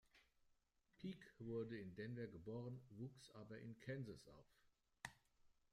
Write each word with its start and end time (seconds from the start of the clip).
Peak 0.97 1.31
wurde 1.37 1.77
in 1.77 1.93
Denver 1.95 2.25
geboren, 2.25 2.81
wuchs 2.97 3.29
aber 3.35 3.59
in 3.59 3.77
Kansas 3.81 4.25
auf. 4.29 4.47